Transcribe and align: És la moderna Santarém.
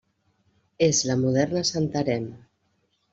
És 0.85 1.01
la 1.09 1.17
moderna 1.23 1.63
Santarém. 1.71 2.25